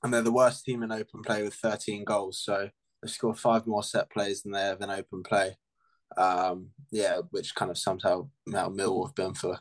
[0.03, 2.39] and they're the worst team in open play with 13 goals.
[2.43, 2.69] So
[3.01, 5.57] they've scored five more set plays than they have in open play.
[6.15, 9.59] Um, yeah, which kind of sums how how Millwall have been for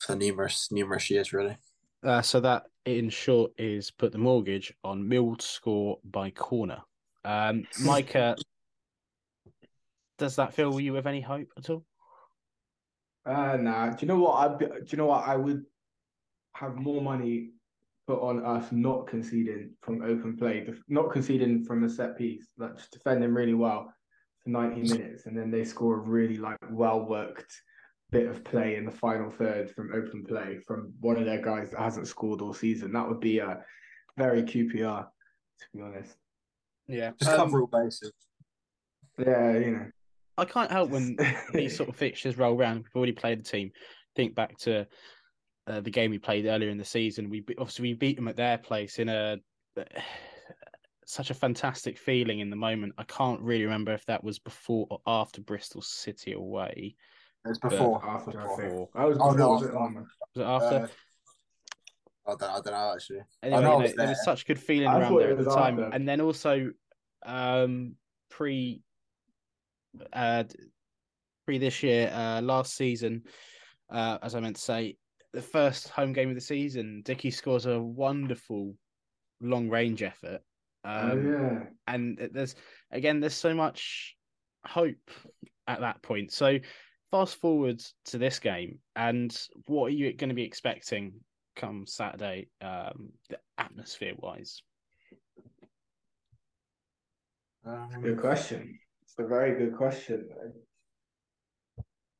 [0.00, 1.56] for numerous numerous years, really.
[2.02, 6.78] Uh, so that, in short, is put the mortgage on Millwall to score by corner.
[7.24, 8.36] Um, Micah,
[10.18, 11.84] does that fill you with any hope at all?
[13.24, 13.90] Uh nah.
[13.90, 14.32] Do you know what?
[14.32, 15.28] I do you know what?
[15.28, 15.64] I would
[16.54, 17.50] have more money
[18.10, 22.76] put on us not conceding from open play, not conceding from a set piece, like
[22.76, 23.92] just defending really well
[24.42, 27.54] for 90 minutes, and then they score a really like well worked
[28.10, 31.70] bit of play in the final third from open play from one of their guys
[31.70, 32.92] that hasn't scored all season.
[32.92, 33.60] That would be a
[34.18, 36.16] very QPR, to be honest.
[36.88, 37.12] Yeah.
[37.16, 38.12] Just Um, cover all bases.
[39.18, 39.86] Yeah, you know.
[40.36, 41.16] I can't help when
[41.52, 42.78] these sort of fixtures roll around.
[42.78, 43.70] We've already played the team.
[44.16, 44.88] Think back to
[45.70, 47.30] uh, the game we played earlier in the season.
[47.30, 49.38] We obviously we beat them at their place in a
[51.06, 52.94] such a fantastic feeling in the moment.
[52.98, 56.94] I can't really remember if that was before or after Bristol City away.
[57.46, 58.04] It's before.
[58.08, 58.56] after before.
[58.60, 58.88] think.
[58.94, 60.06] I was Oh, no, was it after.
[60.34, 60.76] Was it after?
[60.76, 60.88] Uh,
[62.26, 63.20] I don't, I don't know actually.
[63.42, 65.38] anyway, I know you know, was there was such good feeling I around there at
[65.38, 65.94] the time, after.
[65.96, 66.70] and then also
[67.24, 67.96] um,
[68.28, 68.82] pre
[70.12, 70.44] uh,
[71.44, 73.22] pre this year, uh, last season,
[73.90, 74.96] uh, as I meant to say,
[75.32, 78.74] the first home game of the season, Dickie scores a wonderful
[79.40, 80.40] long range effort.
[80.82, 81.58] Um, oh yeah.
[81.88, 82.54] and there's
[82.90, 84.16] again there's so much
[84.64, 85.10] hope
[85.66, 86.58] at that point so
[87.10, 91.12] fast forward to this game and what are you going to be expecting
[91.54, 94.62] come saturday um the atmosphere wise
[97.66, 98.78] Um, Good question.
[99.02, 100.28] It's a very good question.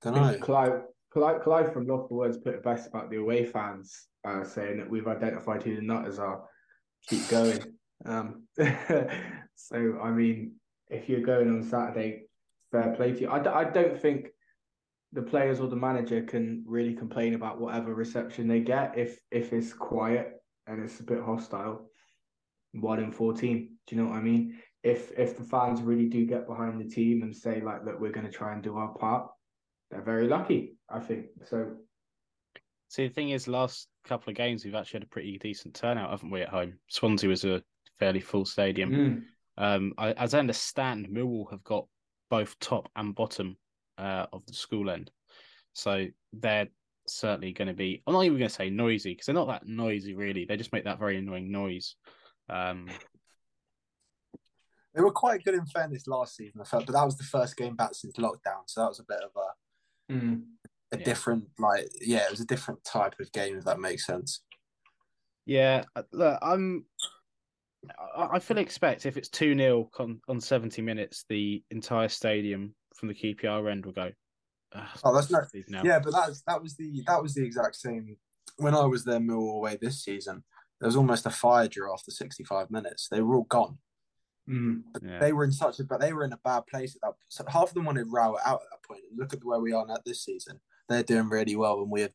[0.03, 0.39] don't I know.
[0.39, 4.79] Clive, Clive, Clive from for Words put it best about the away fans, uh, saying
[4.79, 6.45] that we've identified who the nutters are.
[7.09, 7.59] Keep going.
[8.05, 8.45] Um,
[9.57, 10.53] so, I mean,
[10.89, 12.23] if you're going on Saturday,
[12.71, 13.29] fair play to you.
[13.29, 14.29] I, I don't think
[15.13, 19.53] the players or the manager can really complain about whatever reception they get if if
[19.53, 20.35] it's quiet
[20.67, 21.91] and it's a bit hostile.
[22.73, 23.77] One in fourteen.
[23.87, 24.59] Do you know what I mean?
[24.85, 28.13] If if the fans really do get behind the team and say like, look, we're
[28.13, 29.29] going to try and do our part,
[29.91, 30.77] they're very lucky.
[30.89, 31.77] I think so.
[32.89, 36.11] see the thing is last couple of games we've actually had a pretty decent turnout
[36.11, 37.63] haven't we at home swansea was a
[37.99, 39.23] fairly full stadium Mm.
[39.59, 41.87] um I, as i understand millwall have got
[42.31, 43.57] both top and bottom
[43.99, 45.11] uh, of the school end.
[45.75, 46.69] So they're
[47.07, 48.03] certainly going to be.
[48.07, 50.45] I'm not even going to say noisy because they're not that noisy really.
[50.45, 51.97] They just make that very annoying noise.
[52.49, 52.89] Um,
[54.95, 57.57] they were quite good in fairness last season, I felt, but that was the first
[57.57, 59.47] game back since lockdown, so that was a bit of a
[60.11, 60.43] Mm.
[60.93, 61.05] a Yeah.
[61.05, 64.43] different like yeah, it was a different type of game if that makes sense.
[65.47, 66.85] yeah, uh, look, I'm.
[68.17, 72.75] I I fully expect if it's 2 0 on, on 70 minutes, the entire stadium
[72.95, 74.11] from the QPR end will go.
[74.75, 77.45] "Ah, Oh, that's not- leave now." Yeah, but that's that was the that was the
[77.45, 78.17] exact same
[78.57, 80.45] when I was there Millwall away this season.
[80.81, 83.09] There was almost a fire drill after 65 minutes.
[83.09, 83.79] They were all gone.
[84.51, 84.83] Mm.
[85.03, 85.19] Yeah.
[85.21, 87.15] They were in such a but they were in a bad place at that.
[87.29, 89.03] So half of them wanted row out at that point.
[89.09, 90.59] And look at where we are now this season.
[90.89, 92.11] They're doing really well, and we're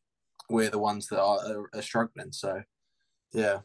[0.50, 2.32] we're the ones that are, are, are struggling.
[2.32, 2.62] So
[3.32, 3.60] yeah,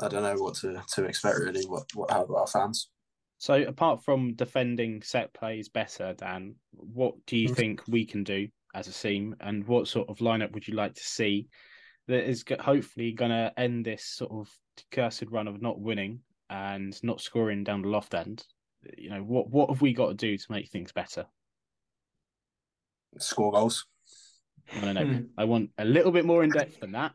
[0.00, 1.64] I don't know what to, to expect really.
[1.66, 2.90] What what how about our fans?
[3.38, 7.56] So apart from defending set plays better, Dan, what do you Mhm.
[7.56, 10.94] think we can do as a team, and what sort of lineup would you like
[10.94, 11.48] to see
[12.06, 14.48] that is hopefully going to end this sort of
[14.90, 16.20] cursed run of not winning
[16.52, 18.44] and not scoring down the loft end?
[18.98, 21.24] You know, what what have we got to do to make things better?
[23.18, 23.86] Score goals.
[24.74, 25.06] I don't know.
[25.06, 25.22] Hmm.
[25.36, 27.12] I want a little bit more in depth than that.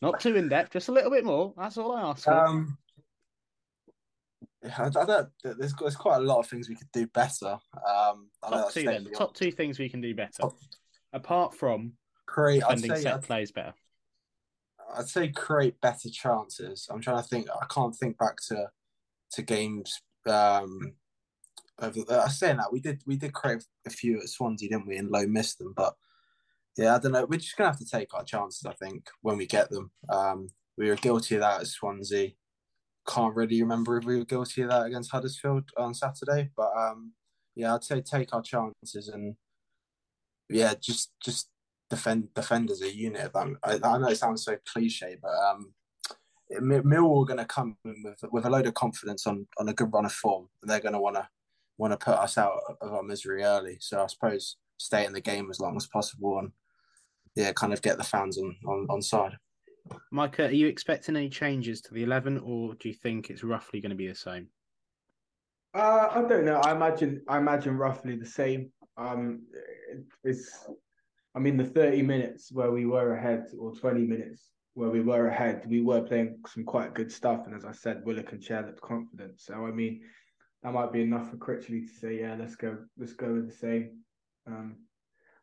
[0.00, 1.54] Not too in depth, just a little bit more.
[1.56, 2.32] That's all I ask for.
[2.32, 2.78] Um,
[4.62, 7.58] yeah, I, I don't, there's there's quite a lot of things we could do better.
[7.74, 9.08] Um, I know top two then.
[9.12, 10.58] Top two things we can do better, Top-
[11.12, 11.92] apart from
[12.26, 12.62] create.
[12.64, 13.74] I'd say set I'd, plays better.
[14.98, 16.88] I'd say create better chances.
[16.90, 17.48] I'm trying to think.
[17.50, 18.68] I can't think back to
[19.32, 20.00] to games.
[20.26, 20.94] Um,
[21.78, 24.96] of, uh, saying that we did we did create a few at Swansea, didn't we?
[24.96, 25.94] And low missed them, but
[26.76, 27.24] yeah, I don't know.
[27.24, 28.66] We're just gonna have to take our chances.
[28.66, 29.90] I think when we get them.
[30.08, 32.30] Um, we were guilty of that at Swansea.
[33.06, 37.12] Can't really remember if we were guilty of that against Huddersfield on Saturday, but um,
[37.56, 39.34] yeah, I'd say take our chances and
[40.48, 41.50] yeah, just just
[41.90, 43.30] defend defend as a unit.
[43.34, 45.72] I, I know it sounds so cliche, but um,
[46.50, 49.68] Mi- Millwall are going to come in with with a load of confidence on on
[49.68, 50.48] a good run of form.
[50.62, 51.28] They're going to want to
[51.76, 53.78] want to put us out of our misery early.
[53.80, 56.52] So I suppose stay in the game as long as possible and
[57.34, 59.36] yeah, kind of get the fans on on, on side.
[60.12, 63.80] Micah, are you expecting any changes to the eleven, or do you think it's roughly
[63.80, 64.48] going to be the same?
[65.74, 66.60] Uh, I don't know.
[66.64, 68.70] I imagine I imagine roughly the same.
[68.96, 70.66] Um, it- it's,
[71.38, 75.28] I mean, the thirty minutes where we were ahead, or twenty minutes where we were
[75.28, 77.46] ahead, we were playing some quite good stuff.
[77.46, 79.40] And as I said, Willock and Chair looked confident.
[79.40, 80.00] So I mean,
[80.62, 83.54] that might be enough for Critchley to say, yeah, let's go, let's go with the
[83.54, 83.84] same.
[84.48, 84.78] Um,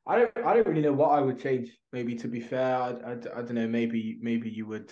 [0.06, 1.70] I don't, I don't really know what I would change.
[1.94, 3.68] Maybe to be fair, I, I, I don't know.
[3.68, 4.92] Maybe, maybe you would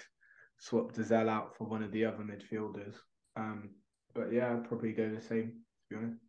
[0.60, 2.96] swap Dozzell out for one of the other midfielders.
[3.36, 3.72] Um,
[4.16, 5.52] but yeah, I'd probably go the same.
[5.52, 6.20] To be honest.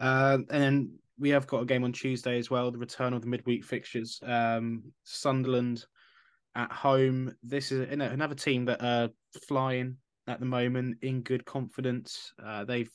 [0.00, 2.70] Uh, and we have got a game on Tuesday as well.
[2.70, 4.18] The return of the midweek fixtures.
[4.22, 5.84] Um, Sunderland
[6.54, 7.34] at home.
[7.42, 9.10] This is another team that are
[9.48, 9.96] flying
[10.26, 12.32] at the moment in good confidence.
[12.44, 12.90] Uh, they've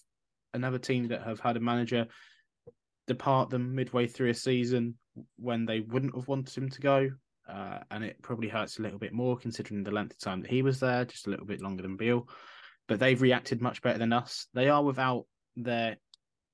[0.54, 2.08] another team that have had a manager
[3.06, 4.96] depart them midway through a season
[5.38, 7.10] when they wouldn't have wanted him to go.
[7.48, 10.52] Uh, and it probably hurts a little bit more considering the length of time that
[10.52, 12.28] he was there, just a little bit longer than Beale.
[12.88, 14.48] But they've reacted much better than us.
[14.54, 15.26] They are without
[15.56, 15.98] their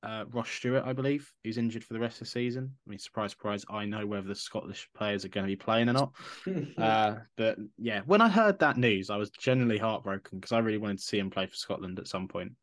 [0.03, 2.71] uh, Ross Stewart, I believe, who's injured for the rest of the season.
[2.85, 5.89] I mean, surprise, surprise, I know whether the Scottish players are going to be playing
[5.89, 6.13] or not.
[6.77, 10.77] Uh, but yeah, when I heard that news, I was genuinely heartbroken because I really
[10.77, 12.53] wanted to see him play for Scotland at some point.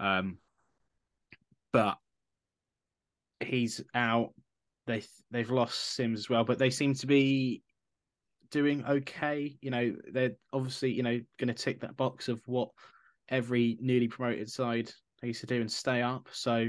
[0.00, 0.38] Um,
[1.72, 1.96] but
[3.40, 4.32] he's out.
[4.86, 7.62] They they've lost Simms as well, but they seem to be
[8.50, 9.56] doing okay.
[9.60, 12.70] You know, they're obviously you know going to tick that box of what
[13.28, 14.90] every newly promoted side
[15.26, 16.28] used to do and stay up.
[16.32, 16.68] So,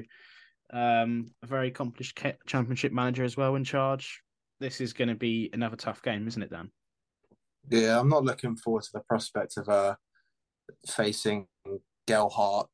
[0.72, 4.22] um, a very accomplished championship manager as well in charge.
[4.60, 6.70] This is going to be another tough game, isn't it, Dan?
[7.70, 9.96] Yeah, I'm not looking forward to the prospect of uh
[10.88, 11.48] facing
[12.08, 12.68] Gelhardt,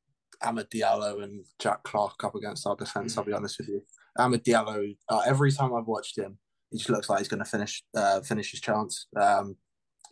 [0.43, 3.17] Amad Diallo, and Jack Clarke up against our defence.
[3.17, 3.81] I'll be honest with you.
[4.17, 6.37] Amad Diallo, uh, every time I've watched him,
[6.71, 9.07] he just looks like he's going to finish uh, finish his chance.
[9.19, 9.55] Um,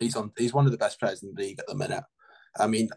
[0.00, 0.32] he's on.
[0.36, 2.04] He's one of the best players in the league at the minute.
[2.58, 2.88] I mean,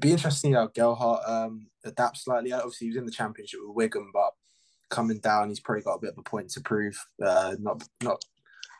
[0.00, 2.52] it'd be interesting how Gelhardt um, adapts slightly.
[2.52, 4.32] Obviously, he was in the championship with Wigan, but
[4.88, 6.98] coming down, he's probably got a bit of a point to prove.
[7.22, 8.24] Uh, not not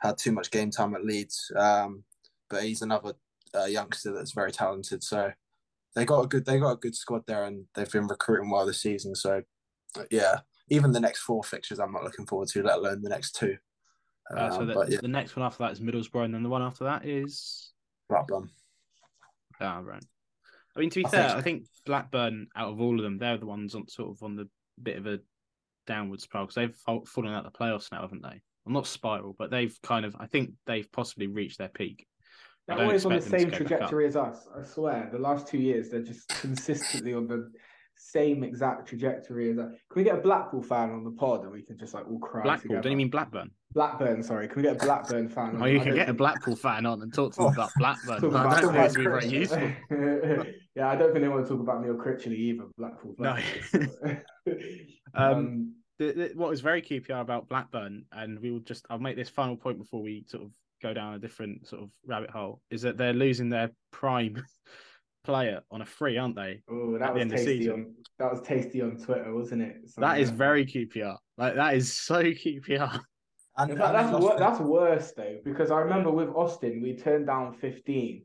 [0.00, 2.04] had too much game time at Leeds, um,
[2.48, 3.12] but he's another
[3.54, 5.02] uh, youngster that's very talented.
[5.04, 5.30] So
[5.94, 8.64] they got a good they got a good squad there, and they've been recruiting well
[8.64, 9.14] this season.
[9.14, 9.42] So
[10.10, 10.40] yeah,
[10.70, 13.58] even the next four fixtures, I'm not looking forward to, let alone the next two.
[14.34, 16.44] Uh, so Um, the, but yeah, the next one after that is Middlesbrough, and then
[16.44, 17.72] the one after that is
[18.08, 18.48] Blackburn.
[19.60, 20.02] ah right.
[20.76, 23.18] I mean, to be I fair, think- I think Blackburn, out of all of them,
[23.18, 24.48] they're the ones on sort of on the
[24.82, 25.18] bit of a
[25.86, 28.40] downward spiral because they've fallen out the playoffs now, haven't they?
[28.64, 30.14] Well, not spiral, but they've kind of.
[30.18, 32.06] I think they've possibly reached their peak.
[32.68, 33.90] They're always on the expect them to same go back up.
[33.90, 34.48] trajectory as us.
[34.56, 37.50] I swear, the last two years they're just consistently on the
[37.96, 39.70] same exact trajectory as us.
[39.90, 42.18] Can we get a Blackpool fan on the pod and we can just like all
[42.20, 42.62] cry Blackpool?
[42.62, 42.82] together?
[42.82, 43.50] Don't you mean Blackburn?
[43.72, 44.22] Blackburn?
[44.22, 45.56] Sorry, can we get a Blackburn fan?
[45.56, 45.62] on?
[45.62, 48.20] Oh, you I can get a Blackpool fan on and talk to them about Blackburn.
[48.20, 49.26] Talk I about- don't talk think it's about be very
[50.46, 50.52] useful.
[50.74, 52.64] yeah, I don't think they want to talk about Neil Critchley either.
[52.76, 53.14] Blackpool.
[53.18, 53.36] No.
[55.12, 58.98] Um, um, the, the, what was very QPR about Blackburn, and we will just I'll
[59.00, 60.50] make this final point before we sort of
[60.80, 64.40] go down a different sort of rabbit hole, is that they're losing their prime
[65.24, 66.62] player on a free, aren't they?
[66.70, 69.62] oh, at that was end of the tasty on that was tasty on Twitter, wasn't
[69.62, 69.76] it?
[69.86, 70.36] So, That is yeah.
[70.36, 71.16] very QPR.
[71.36, 73.00] Like that is so QPR.
[73.68, 77.26] And, fact, and that's wor- that's worse though because I remember with Austin we turned
[77.26, 78.24] down fifteen,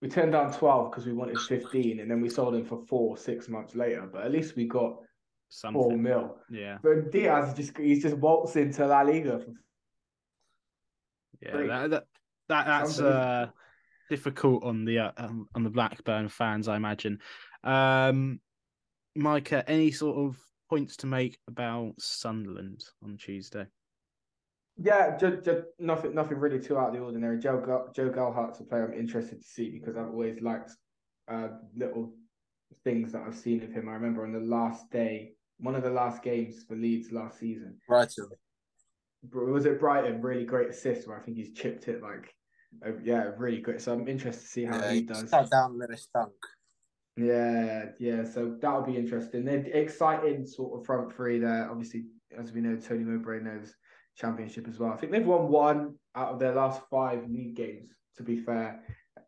[0.00, 3.16] we turned down twelve because we wanted fifteen, and then we sold him for four
[3.16, 4.08] six months later.
[4.12, 5.06] But at least we got four
[5.48, 6.02] Something.
[6.02, 6.36] mil.
[6.50, 9.38] Yeah, But Diaz just he's just waltzed into La Liga.
[9.38, 9.52] For,
[11.40, 11.66] yeah.
[11.66, 12.04] That, that,
[12.48, 13.48] that that's uh,
[14.08, 17.18] difficult on the uh, um, on the Blackburn fans, I imagine.
[17.64, 18.40] Um,
[19.14, 20.38] Micah, any sort of
[20.70, 23.66] points to make about Sunderland on Tuesday?
[24.78, 27.38] Yeah, just, just nothing nothing really too out of the ordinary.
[27.38, 30.72] Joe Joe Gelhardt's a player I'm interested to see because I've always liked
[31.28, 32.14] uh, little
[32.84, 33.88] things that I've seen of him.
[33.88, 37.76] I remember on the last day, one of the last games for Leeds last season.
[37.86, 38.28] Brighton.
[39.32, 40.22] Was it Brighton?
[40.22, 42.34] Really great assist where I think he's chipped it like,
[42.84, 43.80] uh, yeah, really good.
[43.80, 45.28] So I'm interested to see how Yeah, he he does.
[45.28, 46.32] sat down Lewis Dunk.
[47.16, 48.24] Yeah, yeah.
[48.24, 49.44] So that'll be interesting.
[49.44, 51.70] They're exciting sort of front three there.
[51.70, 52.06] Obviously,
[52.36, 53.74] as we know, Tony Mowbray knows
[54.16, 54.92] championship as well.
[54.92, 57.90] I think they've won one out of their last five league games.
[58.16, 58.82] To be fair,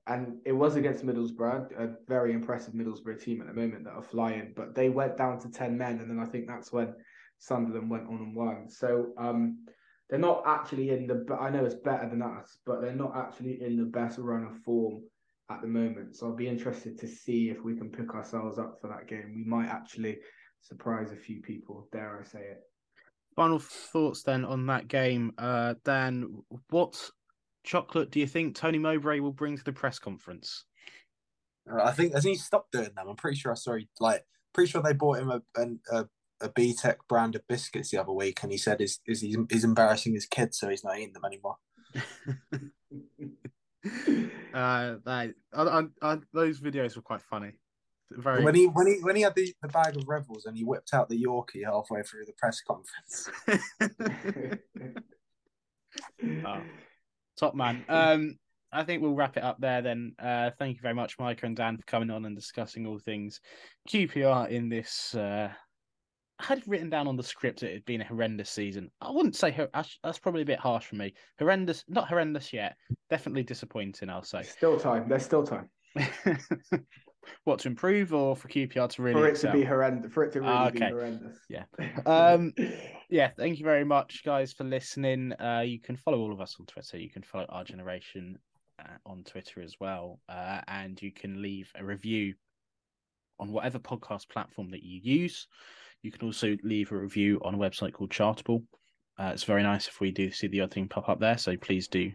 [0.07, 4.03] and it was against Middlesbrough, a very impressive Middlesbrough team at the moment that are
[4.03, 4.53] flying.
[4.55, 6.95] But they went down to ten men, and then I think that's when
[7.39, 8.69] Sunderland went on and won.
[8.69, 9.65] So um,
[10.11, 11.25] they're not actually in the.
[11.41, 14.63] I know it's better than us, but they're not actually in the best run of
[14.65, 15.03] form
[15.51, 16.17] at the moment.
[16.17, 19.33] So I'll be interested to see if we can pick ourselves up for that game.
[19.35, 20.19] We might actually
[20.61, 21.89] surprise a few people.
[21.93, 22.61] Dare I say it?
[23.37, 26.43] Final thoughts then on that game, uh, Dan.
[26.71, 27.11] What
[27.65, 30.65] chocolate do you think Tony Mowbray will bring to the press conference?
[31.71, 33.09] Uh, I think has he stopped doing them?
[33.09, 36.07] I'm pretty sure I saw he like pretty sure they bought him a an, a
[36.41, 39.37] a B Tech brand of biscuits the other week, and he said is is he's,
[39.51, 41.57] he's embarrassing his kids, so he's not eating them anymore.
[44.55, 47.53] uh, that I, I, I, those videos were quite funny.
[48.11, 48.45] Very.
[48.45, 50.95] When he when he when he had the, the bag of Revels and he whipped
[50.95, 53.31] out the Yorkie halfway through the press conference.
[56.45, 56.63] Oh,
[57.39, 57.85] top man.
[57.89, 58.39] Um,
[58.73, 60.15] I think we'll wrap it up there then.
[60.19, 63.41] Uh, thank you very much, Micah and Dan, for coming on and discussing all things
[63.89, 65.15] QPR in this.
[65.15, 65.51] Uh,
[66.41, 68.91] I had written down on the script that it had been a horrendous season.
[69.01, 71.15] I wouldn't say hor- that's, that's probably a bit harsh for me.
[71.39, 72.77] Horrendous, not horrendous yet.
[73.09, 74.11] Definitely disappointing.
[74.11, 74.43] I'll say.
[74.43, 75.09] Still time.
[75.09, 75.69] There's still time
[77.45, 80.13] what to improve or for QPR to really for it to be horrendous.
[80.13, 81.39] For it to really Ah, be horrendous.
[81.49, 81.65] Yeah.
[82.07, 82.53] Um,
[83.11, 85.33] yeah, thank you very much, guys, for listening.
[85.41, 86.99] Uh, you can follow all of us on Twitter.
[86.99, 88.39] You can follow our generation
[88.79, 92.35] uh, on Twitter as well, uh, and you can leave a review
[93.41, 95.47] on whatever podcast platform that you use.
[96.03, 98.63] You can also leave a review on a website called Chartable.
[99.19, 101.57] Uh, it's very nice if we do see the odd thing pop up there, so
[101.57, 102.11] please do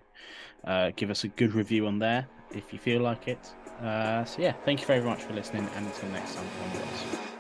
[0.66, 3.54] uh, give us a good review on there if you feel like it.
[3.84, 7.39] Uh, so yeah, thank you very much for listening, and until next time.